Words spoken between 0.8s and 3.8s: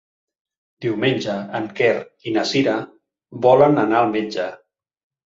Diumenge en Quer i na Cira volen